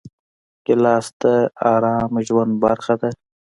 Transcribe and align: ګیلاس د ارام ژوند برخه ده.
ګیلاس 0.65 1.05
د 1.19 1.23
ارام 1.73 2.13
ژوند 2.27 2.51
برخه 2.63 2.93
ده. 3.01 3.09